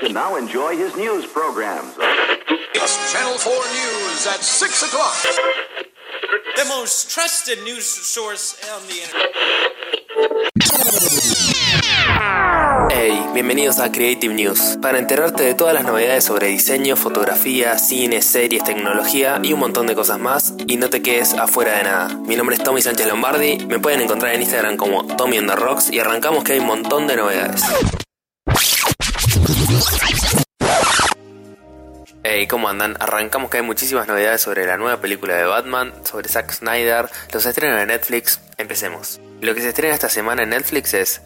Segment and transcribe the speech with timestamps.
[0.00, 1.92] And now enjoy his news programs.
[2.72, 5.16] It's Channel 4 News at 6 o'clock.
[6.56, 9.26] The most trusted news source on the internet.
[12.92, 18.22] Hey, bienvenidos a Creative News, para enterarte de todas las novedades sobre diseño, fotografía, cine,
[18.22, 22.08] series, tecnología y un montón de cosas más, y no te quedes afuera de nada.
[22.26, 25.56] Mi nombre es Tommy Sánchez Lombardi, me pueden encontrar en Instagram como Tommy on the
[25.56, 27.62] Rocks y arrancamos que hay un montón de novedades.
[32.30, 32.94] Hey, ¿cómo andan?
[33.00, 37.46] Arrancamos que hay muchísimas novedades sobre la nueva película de Batman, sobre Zack Snyder, los
[37.46, 38.42] estrenos de Netflix.
[38.58, 39.18] Empecemos.
[39.40, 41.22] Lo que se estrena esta semana en Netflix es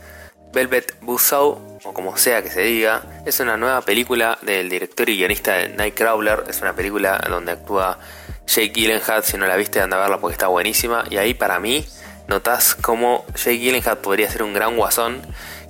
[0.52, 5.16] Velvet Buzzsaw, o como sea que se diga, es una nueva película del director y
[5.16, 6.44] guionista de Nightcrawler.
[6.48, 7.98] Es una película donde actúa
[8.46, 9.24] Jake Gyllenhaal.
[9.24, 11.04] Si no la viste, anda a verla porque está buenísima.
[11.10, 11.84] Y ahí para mí
[12.28, 15.22] notas cómo Jake Gyllenhaal podría ser un gran guasón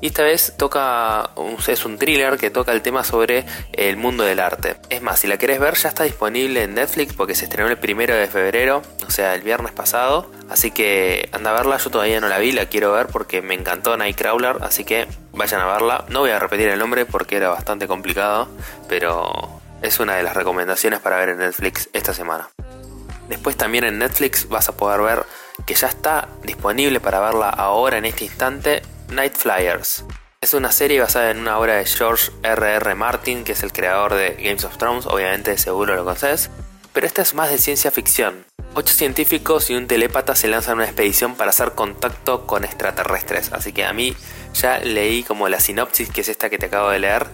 [0.03, 1.31] y esta vez toca,
[1.69, 4.75] es un thriller que toca el tema sobre el mundo del arte.
[4.91, 7.79] Es más, si la querés ver ya está disponible en Netflix porque se estrenó el
[7.79, 10.29] primero de febrero, o sea, el viernes pasado.
[10.51, 13.55] Así que anda a verla, yo todavía no la vi, la quiero ver porque me
[13.55, 16.05] encantó Nightcrawler, así que vayan a verla.
[16.09, 18.49] No voy a repetir el nombre porque era bastante complicado,
[18.89, 22.49] pero es una de las recomendaciones para ver en Netflix esta semana.
[23.29, 25.25] Después también en Netflix vas a poder ver
[25.67, 30.05] que ya está disponible para verla ahora en este instante Night Flyers.
[30.41, 32.77] Es una serie basada en una obra de George R.R.
[32.77, 32.95] R.
[32.95, 36.51] Martin, que es el creador de Games of Thrones, obviamente seguro lo conoces,
[36.93, 38.45] pero esta es más de ciencia ficción.
[38.75, 43.53] Ocho científicos y un telépata se lanzan a una expedición para hacer contacto con extraterrestres,
[43.53, 44.17] así que a mí
[44.55, 47.27] ya leí como la sinopsis, que es esta que te acabo de leer,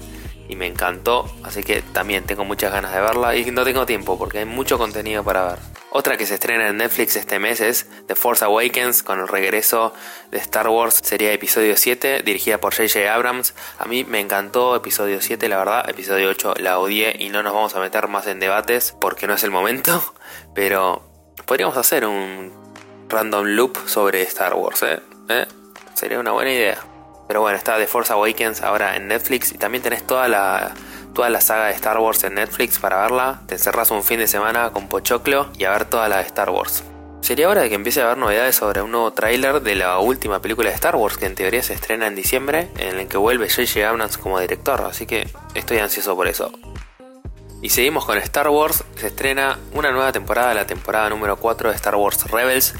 [0.48, 4.18] y me encantó, así que también tengo muchas ganas de verla y no tengo tiempo
[4.18, 5.58] porque hay mucho contenido para ver.
[5.90, 9.94] Otra que se estrena en Netflix este mes es The Force Awakens con el regreso
[10.30, 13.54] de Star Wars, sería episodio 7, dirigida por JJ Abrams.
[13.78, 17.54] A mí me encantó episodio 7, la verdad, episodio 8 la odié y no nos
[17.54, 20.14] vamos a meter más en debates porque no es el momento,
[20.54, 21.02] pero
[21.46, 22.52] podríamos hacer un
[23.08, 25.00] random loop sobre Star Wars, ¿eh?
[25.30, 25.46] ¿Eh?
[25.94, 26.97] Sería una buena idea.
[27.28, 30.72] Pero bueno, está The Force Awakens ahora en Netflix y también tenés toda la,
[31.14, 33.42] toda la saga de Star Wars en Netflix para verla.
[33.46, 36.50] Te encerras un fin de semana con Pochoclo y a ver toda la de Star
[36.50, 36.82] Wars.
[37.20, 40.40] Sería hora de que empiece a haber novedades sobre un nuevo tráiler de la última
[40.40, 43.50] película de Star Wars que en teoría se estrena en diciembre, en el que vuelve
[43.50, 43.86] J.J.
[43.86, 46.50] Abrams como director, así que estoy ansioso por eso.
[47.60, 51.76] Y seguimos con Star Wars, se estrena una nueva temporada, la temporada número 4 de
[51.76, 52.74] Star Wars Rebels,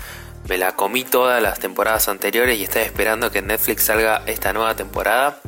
[0.48, 4.74] me la comí todas las temporadas anteriores y estoy esperando que Netflix salga esta nueva
[4.74, 5.38] temporada.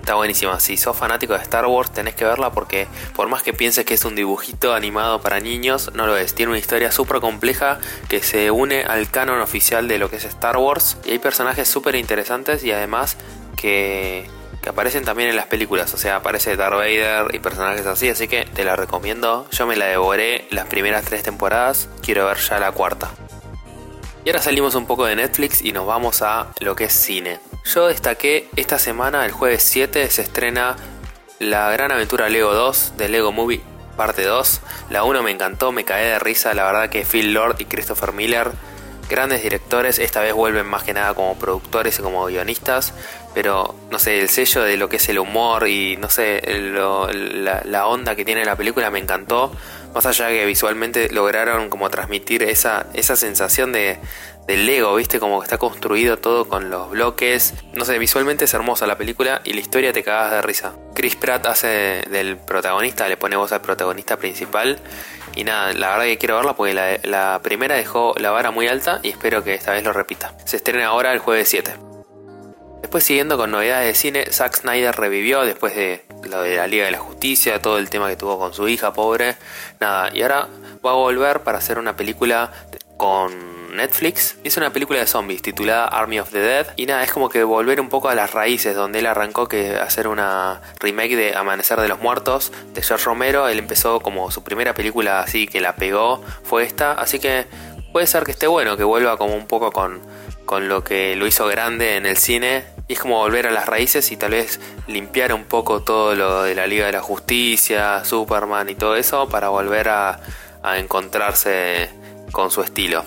[0.00, 0.60] Está buenísima.
[0.60, 3.94] Si sos fanático de Star Wars, tenés que verla porque, por más que pienses que
[3.94, 6.34] es un dibujito animado para niños, no lo es.
[6.34, 10.24] Tiene una historia súper compleja que se une al canon oficial de lo que es
[10.24, 10.96] Star Wars.
[11.04, 13.16] Y hay personajes súper interesantes y además
[13.56, 14.30] que,
[14.62, 15.92] que aparecen también en las películas.
[15.92, 18.08] O sea, aparece Darth Vader y personajes así.
[18.08, 19.48] Así que te la recomiendo.
[19.50, 21.88] Yo me la devoré las primeras tres temporadas.
[22.00, 23.10] Quiero ver ya la cuarta.
[24.26, 27.38] Y ahora salimos un poco de Netflix y nos vamos a lo que es cine.
[27.64, 30.74] Yo destaqué esta semana, el jueves 7, se estrena
[31.38, 33.62] La Gran Aventura Lego 2 de Lego Movie
[33.96, 34.62] parte 2.
[34.90, 38.12] La 1 me encantó, me caí de risa, la verdad que Phil Lord y Christopher
[38.12, 38.50] Miller,
[39.08, 42.94] grandes directores, esta vez vuelven más que nada como productores y como guionistas,
[43.32, 47.62] pero no sé, el sello de lo que es el humor y no sé, la,
[47.64, 49.52] la onda que tiene la película me encantó.
[49.96, 53.98] Más allá que visualmente lograron como transmitir esa, esa sensación de,
[54.46, 55.18] Lego, ¿viste?
[55.18, 57.54] Como que está construido todo con los bloques.
[57.72, 60.74] No sé, visualmente es hermosa la película y la historia te cagas de risa.
[60.94, 64.78] Chris Pratt hace del protagonista, le pone voz al protagonista principal.
[65.34, 68.68] Y nada, la verdad que quiero verla porque la, la primera dejó la vara muy
[68.68, 70.36] alta y espero que esta vez lo repita.
[70.44, 71.72] Se estrena ahora el jueves 7.
[72.82, 76.84] Después siguiendo con novedades de cine, Zack Snyder revivió después de lo de la Liga
[76.84, 79.36] de la Justicia, todo el tema que tuvo con su hija pobre,
[79.80, 80.48] nada, y ahora
[80.84, 82.52] va a volver para hacer una película
[82.96, 84.36] con Netflix.
[84.42, 86.66] Es una película de zombies titulada Army of the Dead.
[86.76, 89.76] Y nada, es como que volver un poco a las raíces donde él arrancó que
[89.76, 93.48] hacer una remake de Amanecer de los Muertos de George Romero.
[93.48, 96.92] Él empezó como su primera película así que la pegó, fue esta.
[96.92, 97.46] Así que
[97.92, 100.00] puede ser que esté bueno, que vuelva como un poco con,
[100.44, 103.66] con lo que lo hizo grande en el cine y es como volver a las
[103.66, 108.04] raíces y tal vez limpiar un poco todo lo de la Liga de la Justicia,
[108.04, 110.20] Superman y todo eso para volver a,
[110.78, 111.88] encontrarse
[112.32, 113.04] con su estilo.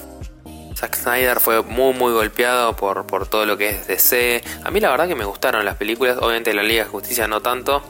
[0.78, 4.42] Zack Snyder fue muy muy golpeado por, por todo lo que es DC.
[4.64, 7.42] A mí la verdad que me gustaron las películas, obviamente la Liga de Justicia no
[7.42, 7.84] tanto,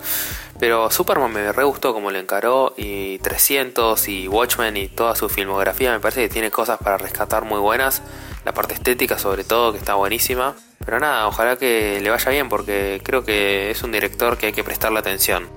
[0.60, 5.30] pero Superman me re gustó como lo encaró y 300 y Watchmen y toda su
[5.30, 8.02] filmografía me parece que tiene cosas para rescatar muy buenas.
[8.44, 10.56] La parte estética sobre todo que está buenísima.
[10.86, 14.54] Pero nada, ojalá que le vaya bien porque creo que es un director que hay
[14.54, 15.50] que prestarle atención.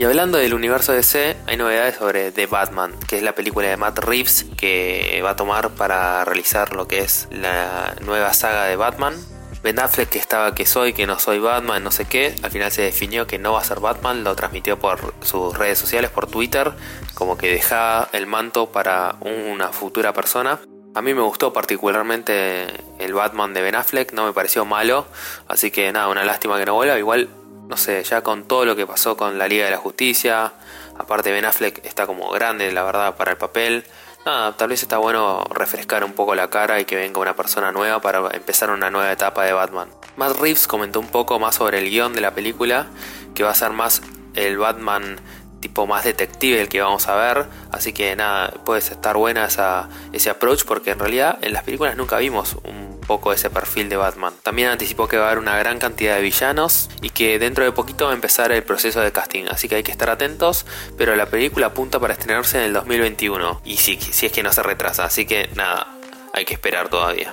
[0.00, 3.76] Y hablando del universo DC, hay novedades sobre The Batman, que es la película de
[3.76, 8.76] Matt Reeves que va a tomar para realizar lo que es la nueva saga de
[8.76, 9.14] Batman.
[9.62, 12.72] Ben Affleck que estaba que soy, que no soy Batman, no sé qué, al final
[12.72, 16.26] se definió que no va a ser Batman, lo transmitió por sus redes sociales, por
[16.26, 16.72] Twitter,
[17.12, 20.60] como que dejaba el manto para una futura persona.
[20.94, 22.66] A mí me gustó particularmente
[22.98, 25.06] el Batman de Ben Affleck, no me pareció malo,
[25.46, 27.28] así que nada, una lástima que no vuelva, igual
[27.68, 30.52] no sé, ya con todo lo que pasó con la Liga de la Justicia,
[30.98, 33.84] aparte Ben Affleck está como grande, la verdad, para el papel.
[34.26, 37.70] Nada, tal vez está bueno refrescar un poco la cara y que venga una persona
[37.70, 39.88] nueva para empezar una nueva etapa de Batman.
[40.16, 42.88] Matt Reeves comentó un poco más sobre el guion de la película,
[43.34, 44.02] que va a ser más
[44.34, 45.20] el Batman
[45.60, 47.46] tipo más detective el que vamos a ver.
[47.70, 51.96] Así que nada, puede estar buena esa, ese approach porque en realidad en las películas
[51.96, 54.34] nunca vimos un poco ese perfil de Batman.
[54.42, 57.72] También anticipó que va a haber una gran cantidad de villanos y que dentro de
[57.72, 59.46] poquito va a empezar el proceso de casting.
[59.50, 60.66] Así que hay que estar atentos,
[60.96, 64.52] pero la película apunta para estrenarse en el 2021 y si, si es que no
[64.52, 65.04] se retrasa.
[65.04, 65.88] Así que nada,
[66.32, 67.32] hay que esperar todavía.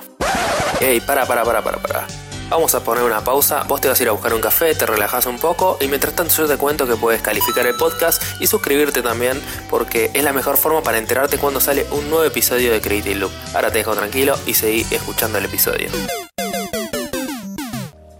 [0.80, 2.27] Ey, para, para, para, para, para.
[2.50, 4.86] Vamos a poner una pausa, vos te vas a ir a buscar un café, te
[4.86, 8.46] relajas un poco y mientras tanto yo te cuento que puedes calificar el podcast y
[8.46, 12.80] suscribirte también porque es la mejor forma para enterarte cuando sale un nuevo episodio de
[12.80, 13.32] Creative Loop.
[13.54, 15.90] Ahora te dejo tranquilo y seguí escuchando el episodio.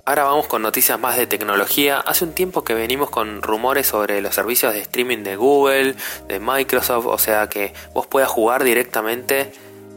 [0.04, 1.98] Ahora vamos con noticias más de tecnología.
[1.98, 5.94] Hace un tiempo que venimos con rumores sobre los servicios de streaming de Google,
[6.28, 9.52] de Microsoft, o sea que vos puedas jugar directamente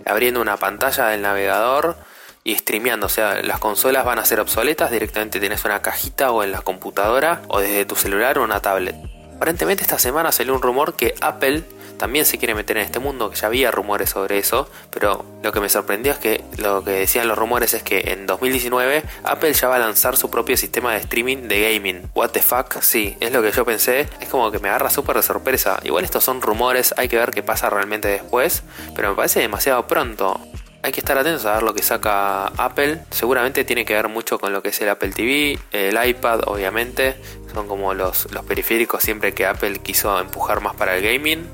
[0.05, 1.97] abriendo una pantalla del navegador
[2.43, 6.43] y streameando, o sea, las consolas van a ser obsoletas, directamente tienes una cajita o
[6.43, 8.95] en la computadora o desde tu celular o una tablet.
[9.35, 11.63] Aparentemente esta semana salió un rumor que Apple
[12.01, 15.51] también se quiere meter en este mundo, que ya había rumores sobre eso, pero lo
[15.51, 19.53] que me sorprendió es que lo que decían los rumores es que en 2019 Apple
[19.53, 22.09] ya va a lanzar su propio sistema de streaming de gaming.
[22.15, 22.81] What the fuck?
[22.81, 25.79] Sí, es lo que yo pensé, es como que me agarra súper de sorpresa.
[25.83, 28.63] Igual estos son rumores, hay que ver qué pasa realmente después,
[28.95, 30.39] pero me parece demasiado pronto
[30.83, 33.03] hay que estar atentos a ver lo que saca Apple.
[33.11, 37.15] Seguramente tiene que ver mucho con lo que es el Apple TV, el iPad, obviamente.
[37.53, 41.47] Son como los, los periféricos siempre que Apple quiso empujar más para el gaming.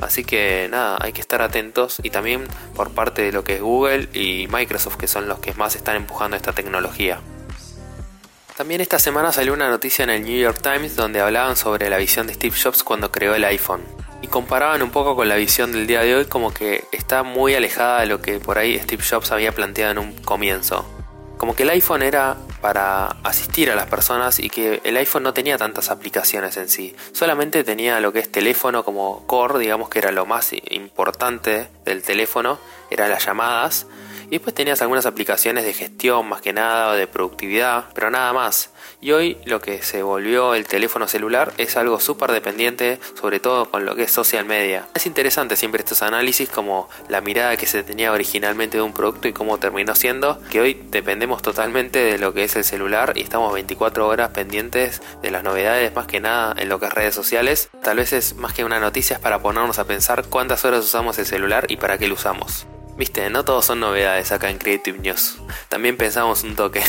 [0.00, 3.62] Así que nada, hay que estar atentos y también por parte de lo que es
[3.62, 7.20] Google y Microsoft, que son los que más están empujando esta tecnología.
[8.58, 11.96] También esta semana salió una noticia en el New York Times donde hablaban sobre la
[11.96, 13.82] visión de Steve Jobs cuando creó el iPhone
[14.26, 17.54] y comparaban un poco con la visión del día de hoy como que está muy
[17.54, 20.84] alejada de lo que por ahí Steve Jobs había planteado en un comienzo.
[21.38, 25.32] Como que el iPhone era para asistir a las personas y que el iPhone no
[25.32, 26.96] tenía tantas aplicaciones en sí.
[27.12, 32.02] Solamente tenía lo que es teléfono como core, digamos que era lo más importante del
[32.02, 32.58] teléfono,
[32.90, 33.86] eran las llamadas.
[34.26, 38.32] Y después tenías algunas aplicaciones de gestión más que nada o de productividad, pero nada
[38.32, 38.70] más.
[39.00, 43.70] Y hoy lo que se volvió el teléfono celular es algo súper dependiente, sobre todo
[43.70, 44.88] con lo que es social media.
[44.94, 49.28] Es interesante siempre estos análisis como la mirada que se tenía originalmente de un producto
[49.28, 53.22] y cómo terminó siendo, que hoy dependemos totalmente de lo que es el celular y
[53.22, 57.14] estamos 24 horas pendientes de las novedades más que nada en lo que es redes
[57.14, 57.68] sociales.
[57.82, 61.18] Tal vez es más que una noticia es para ponernos a pensar cuántas horas usamos
[61.18, 62.66] el celular y para qué lo usamos.
[62.96, 65.38] Viste, no todos son novedades acá en Creative News.
[65.68, 66.82] También pensamos un toque.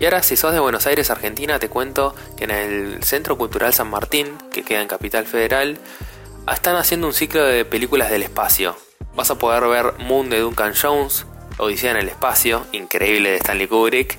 [0.00, 3.74] Y ahora, si sos de Buenos Aires, Argentina, te cuento que en el Centro Cultural
[3.74, 5.78] San Martín, que queda en Capital Federal,
[6.52, 8.76] están haciendo un ciclo de películas del espacio.
[9.14, 11.26] Vas a poder ver Moon de Duncan Jones,
[11.58, 14.18] Odisea en el espacio, increíble de Stanley Kubrick,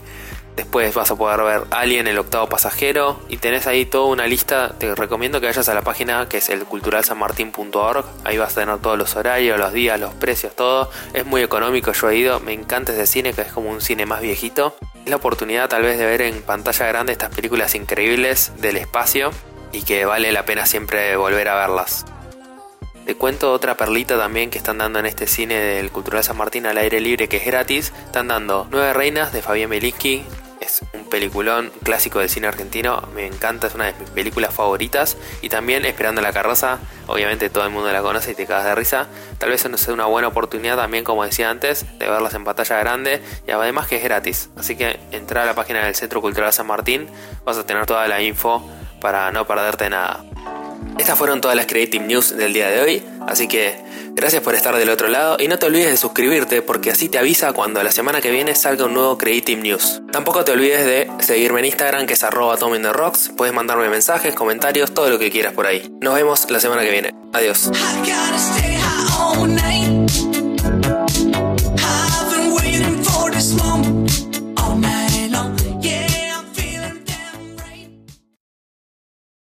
[0.60, 3.22] Después vas a poder ver Alien, el octavo pasajero.
[3.30, 4.75] Y tenés ahí toda una lista.
[4.78, 8.04] Te recomiendo que vayas a la página que es el culturalsanmartin.org.
[8.25, 10.92] Ahí vas a tener todos los horarios, los días, los precios, todo.
[11.13, 12.42] Es muy económico, yo he ido.
[12.42, 14.75] Me encanta ese cine, que es como un cine más viejito.
[15.06, 19.32] Es la oportunidad tal vez de ver en pantalla grande estas películas increíbles del espacio.
[19.72, 22.04] Y que vale la pena siempre volver a verlas.
[23.06, 26.66] Te cuento otra perlita también que están dando en este cine del Cultural San Martín
[26.66, 27.94] al aire libre que es gratis.
[28.06, 30.38] Están dando Nueve Reinas de Fabián un
[31.10, 35.18] peliculón clásico del cine argentino, me encanta, es una de mis películas favoritas.
[35.42, 38.75] Y también Esperando la carroza, obviamente todo el mundo la conoce y te cagas de
[38.75, 39.08] risa.
[39.38, 42.78] Tal vez no sea una buena oportunidad también, como decía antes, de verlas en pantalla
[42.78, 44.50] grande y además que es gratis.
[44.56, 47.08] Así que entra a la página del Centro Cultural San Martín,
[47.44, 48.70] vas a tener toda la info
[49.01, 50.24] para no perderte nada.
[50.98, 53.75] Estas fueron todas las Creative News del día de hoy, así que
[54.13, 57.18] Gracias por estar del otro lado y no te olvides de suscribirte porque así te
[57.18, 60.01] avisa cuando la semana que viene salga un nuevo Creative News.
[60.12, 63.32] Tampoco te olvides de seguirme en Instagram que es arroba Rocks.
[63.36, 65.92] Puedes mandarme mensajes, comentarios, todo lo que quieras por ahí.
[66.01, 67.16] Nos vemos la semana que viene.
[67.34, 67.70] Adiós.